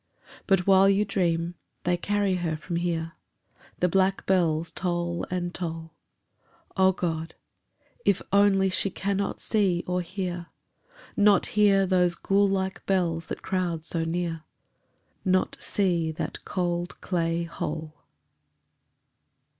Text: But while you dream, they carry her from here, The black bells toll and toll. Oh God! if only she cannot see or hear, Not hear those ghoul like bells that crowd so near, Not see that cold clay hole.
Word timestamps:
But 0.47 0.65
while 0.65 0.89
you 0.89 1.05
dream, 1.05 1.53
they 1.83 1.95
carry 1.95 2.33
her 2.37 2.57
from 2.57 2.77
here, 2.77 3.11
The 3.81 3.87
black 3.87 4.25
bells 4.25 4.71
toll 4.71 5.27
and 5.29 5.53
toll. 5.53 5.91
Oh 6.75 6.91
God! 6.91 7.35
if 8.03 8.19
only 8.33 8.71
she 8.71 8.89
cannot 8.89 9.41
see 9.41 9.83
or 9.85 10.01
hear, 10.01 10.47
Not 11.15 11.45
hear 11.53 11.85
those 11.85 12.15
ghoul 12.15 12.49
like 12.49 12.83
bells 12.87 13.27
that 13.27 13.43
crowd 13.43 13.85
so 13.85 14.03
near, 14.03 14.41
Not 15.23 15.55
see 15.59 16.11
that 16.13 16.43
cold 16.45 16.99
clay 16.99 17.43
hole. 17.43 17.93